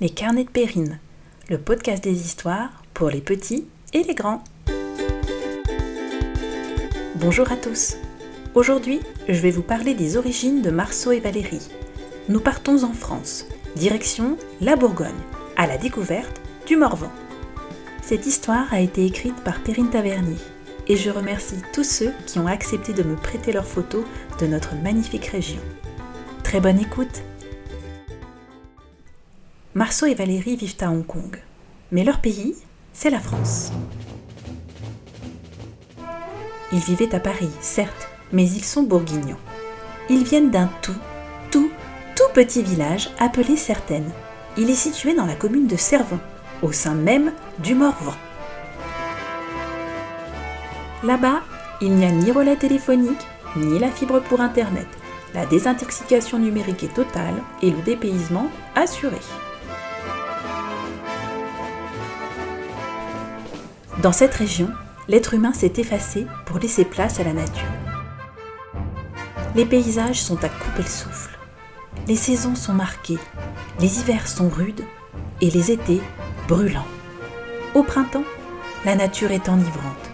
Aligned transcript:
Les 0.00 0.10
carnets 0.10 0.44
de 0.44 0.48
Périne, 0.48 1.00
le 1.50 1.58
podcast 1.58 2.04
des 2.04 2.24
histoires 2.24 2.84
pour 2.94 3.10
les 3.10 3.20
petits 3.20 3.66
et 3.92 4.04
les 4.04 4.14
grands. 4.14 4.44
Bonjour 7.16 7.50
à 7.50 7.56
tous. 7.56 7.96
Aujourd'hui, 8.54 9.00
je 9.26 9.40
vais 9.40 9.50
vous 9.50 9.64
parler 9.64 9.94
des 9.94 10.16
origines 10.16 10.62
de 10.62 10.70
Marceau 10.70 11.10
et 11.10 11.18
Valérie. 11.18 11.66
Nous 12.28 12.38
partons 12.38 12.84
en 12.84 12.92
France, 12.92 13.46
direction 13.74 14.38
la 14.60 14.76
Bourgogne, 14.76 15.10
à 15.56 15.66
la 15.66 15.78
découverte 15.78 16.40
du 16.64 16.76
Morvan. 16.76 17.10
Cette 18.00 18.26
histoire 18.26 18.72
a 18.72 18.80
été 18.80 19.04
écrite 19.04 19.42
par 19.42 19.60
Perrine 19.64 19.90
Tavernier 19.90 20.38
et 20.86 20.96
je 20.96 21.10
remercie 21.10 21.60
tous 21.72 21.82
ceux 21.82 22.12
qui 22.24 22.38
ont 22.38 22.46
accepté 22.46 22.92
de 22.92 23.02
me 23.02 23.16
prêter 23.16 23.50
leurs 23.50 23.66
photos 23.66 24.04
de 24.38 24.46
notre 24.46 24.76
magnifique 24.76 25.26
région. 25.26 25.60
Très 26.44 26.60
bonne 26.60 26.78
écoute 26.78 27.24
Marceau 29.74 30.06
et 30.06 30.14
Valérie 30.14 30.56
vivent 30.56 30.76
à 30.80 30.90
Hong 30.90 31.06
Kong, 31.06 31.42
mais 31.92 32.02
leur 32.02 32.20
pays, 32.20 32.56
c'est 32.94 33.10
la 33.10 33.20
France. 33.20 33.70
Ils 36.72 36.78
vivaient 36.78 37.14
à 37.14 37.20
Paris, 37.20 37.50
certes, 37.60 38.08
mais 38.32 38.48
ils 38.48 38.64
sont 38.64 38.82
bourguignons. 38.82 39.36
Ils 40.08 40.24
viennent 40.24 40.50
d'un 40.50 40.70
tout, 40.80 40.96
tout, 41.50 41.70
tout 42.16 42.32
petit 42.32 42.62
village 42.62 43.10
appelé 43.18 43.56
Certaines. 43.56 44.10
Il 44.56 44.70
est 44.70 44.74
situé 44.74 45.14
dans 45.14 45.26
la 45.26 45.34
commune 45.34 45.66
de 45.66 45.76
Servon, 45.76 46.18
au 46.62 46.72
sein 46.72 46.94
même 46.94 47.32
du 47.58 47.74
Morvan. 47.74 48.14
Là-bas, 51.04 51.42
il 51.82 51.94
n'y 51.94 52.06
a 52.06 52.10
ni 52.10 52.32
relais 52.32 52.56
téléphonique, 52.56 53.26
ni 53.54 53.78
la 53.78 53.90
fibre 53.90 54.20
pour 54.20 54.40
Internet. 54.40 54.88
La 55.34 55.44
désintoxication 55.44 56.38
numérique 56.38 56.84
est 56.84 56.94
totale 56.94 57.34
et 57.62 57.70
le 57.70 57.82
dépaysement 57.82 58.50
assuré. 58.74 59.18
Dans 64.02 64.12
cette 64.12 64.34
région, 64.34 64.68
l'être 65.08 65.34
humain 65.34 65.52
s'est 65.52 65.72
effacé 65.76 66.26
pour 66.46 66.58
laisser 66.58 66.84
place 66.84 67.20
à 67.20 67.24
la 67.24 67.32
nature. 67.32 67.68
Les 69.54 69.64
paysages 69.64 70.20
sont 70.20 70.42
à 70.44 70.48
couper 70.48 70.82
le 70.82 70.88
souffle. 70.88 71.38
Les 72.06 72.16
saisons 72.16 72.54
sont 72.54 72.74
marquées, 72.74 73.18
les 73.80 74.00
hivers 74.00 74.28
sont 74.28 74.48
rudes 74.48 74.84
et 75.40 75.50
les 75.50 75.72
étés 75.72 76.00
brûlants. 76.46 76.86
Au 77.74 77.82
printemps, 77.82 78.24
la 78.84 78.94
nature 78.94 79.30
est 79.30 79.48
enivrante 79.48 80.08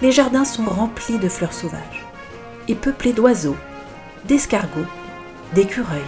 les 0.00 0.12
jardins 0.12 0.44
sont 0.44 0.64
remplis 0.64 1.18
de 1.18 1.28
fleurs 1.28 1.52
sauvages 1.52 2.06
et 2.68 2.74
peuplés 2.74 3.12
d'oiseaux, 3.12 3.56
d'escargots, 4.26 4.86
d'écureuils. 5.54 6.00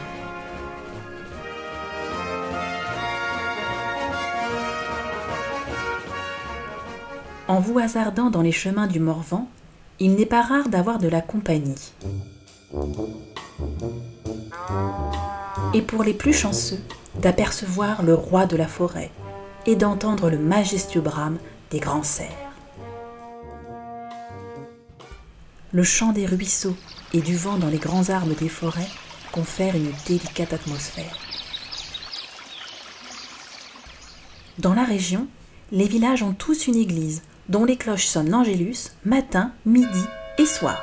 En 7.51 7.59
vous 7.59 7.81
hasardant 7.81 8.31
dans 8.31 8.43
les 8.43 8.53
chemins 8.53 8.87
du 8.87 9.01
Morvan, 9.01 9.49
il 9.99 10.15
n'est 10.15 10.25
pas 10.25 10.41
rare 10.41 10.69
d'avoir 10.69 10.99
de 10.99 11.09
la 11.09 11.21
compagnie. 11.21 11.93
Et 15.75 15.83
pour 15.83 16.05
les 16.05 16.15
plus 16.15 16.33
chanceux, 16.33 16.79
d'apercevoir 17.21 18.05
le 18.05 18.15
roi 18.15 18.47
de 18.47 18.57
la 18.57 18.69
forêt 18.69 19.11
et 19.67 19.75
d'entendre 19.75 20.31
le 20.31 20.39
majestueux 20.39 21.01
brame 21.01 21.39
des 21.73 21.81
grands 21.81 22.05
cerfs. 22.05 22.29
le 25.73 25.83
chant 25.83 26.13
des 26.13 26.27
ruisseaux 26.27 26.77
et 27.13 27.21
du 27.21 27.35
vent 27.37 27.59
dans 27.59 27.69
les 27.69 27.79
grands 27.79 28.11
arbres 28.11 28.35
des 28.37 28.49
forêts 28.49 28.89
confèrent 29.33 29.75
une 29.75 29.91
délicate 30.07 30.53
atmosphère. 30.53 31.19
Dans 34.59 34.75
la 34.75 34.85
région, 34.85 35.27
les 35.73 35.89
villages 35.89 36.23
ont 36.23 36.33
tous 36.33 36.69
une 36.69 36.77
église 36.77 37.23
dont 37.51 37.65
les 37.65 37.77
cloches 37.77 38.07
sonnent 38.07 38.31
l'angélus 38.31 38.93
matin, 39.05 39.53
midi 39.67 40.05
et 40.39 40.47
soir. 40.47 40.83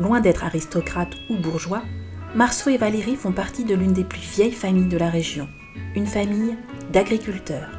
Loin 0.00 0.20
d'être 0.20 0.44
aristocrates 0.44 1.14
ou 1.30 1.36
bourgeois, 1.36 1.82
Marceau 2.34 2.70
et 2.70 2.76
Valérie 2.76 3.16
font 3.16 3.32
partie 3.32 3.64
de 3.64 3.74
l'une 3.74 3.92
des 3.92 4.04
plus 4.04 4.20
vieilles 4.20 4.50
familles 4.50 4.88
de 4.88 4.98
la 4.98 5.08
région 5.08 5.48
une 5.94 6.06
famille 6.06 6.56
d'agriculteurs. 6.92 7.70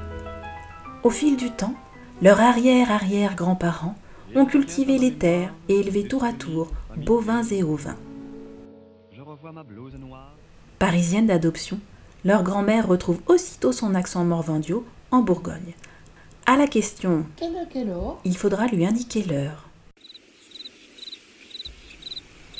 Au 1.03 1.09
fil 1.09 1.37
du 1.37 1.51
temps, 1.51 1.75
leurs 2.21 2.39
arrière-arrière-grands-parents 2.39 3.95
ont 4.35 4.45
cultivé 4.45 4.97
les 4.97 5.13
terres 5.13 5.53
et 5.69 5.79
élevé 5.79 6.07
tour 6.07 6.23
à 6.23 6.33
tour 6.33 6.71
bovins 6.97 7.43
et 7.43 7.63
ovins. 7.63 7.97
Parisienne 10.79 11.27
d'adoption, 11.27 11.79
leur 12.23 12.43
grand-mère 12.43 12.87
retrouve 12.87 13.21
aussitôt 13.27 13.71
son 13.71 13.93
accent 13.93 14.23
morvandio 14.23 14.85
en 15.11 15.21
Bourgogne. 15.21 15.73
À 16.45 16.57
la 16.57 16.67
question 16.67 17.25
il 18.25 18.37
faudra 18.37 18.67
lui 18.67 18.85
indiquer 18.85 19.23
l'heure. 19.23 19.69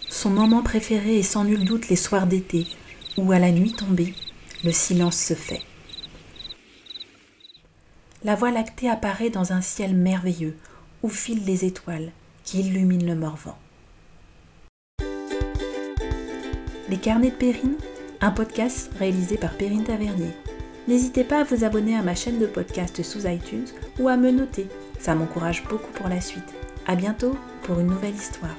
Son 0.10 0.30
moment 0.30 0.62
préféré 0.62 1.20
est 1.20 1.24
sans 1.24 1.44
nul 1.44 1.66
doute 1.66 1.90
les 1.90 1.96
soirs 1.96 2.28
d'été, 2.28 2.68
où 3.18 3.32
à 3.32 3.40
la 3.40 3.52
nuit 3.52 3.74
tombée, 3.74 4.14
le 4.64 4.72
silence 4.72 5.18
se 5.18 5.34
fait. 5.34 5.62
La 8.24 8.36
voie 8.36 8.52
lactée 8.52 8.90
apparaît 8.90 9.30
dans 9.30 9.54
un 9.54 9.62
ciel 9.62 9.96
merveilleux 9.96 10.58
où 11.04 11.10
filent 11.10 11.46
les 11.46 11.66
étoiles 11.66 12.12
qui 12.44 12.62
illuminent 12.62 13.06
le 13.06 13.16
Morvan. 13.16 13.58
Les 16.88 16.98
carnets 16.98 17.32
de 17.32 17.36
Périne, 17.36 17.76
un 18.22 18.30
podcast 18.30 18.92
réalisé 19.00 19.38
par 19.38 19.56
Perrine 19.56 19.84
Tavernier. 19.84 20.32
N'hésitez 20.88 21.24
pas 21.24 21.40
à 21.40 21.44
vous 21.44 21.64
abonner 21.64 21.96
à 21.96 22.04
ma 22.04 22.14
chaîne 22.14 22.38
de 22.38 22.46
podcast 22.46 23.02
sous 23.02 23.26
iTunes 23.26 23.66
ou 24.00 24.08
à 24.08 24.18
me 24.18 24.30
noter, 24.30 24.68
ça 25.00 25.16
m'encourage 25.16 25.64
beaucoup 25.68 25.92
pour 25.94 26.10
la 26.10 26.22
suite. 26.22 26.54
À 26.86 26.96
bientôt 26.96 27.36
pour 27.64 27.80
une 27.80 27.88
nouvelle 27.88 28.14
histoire. 28.14 28.56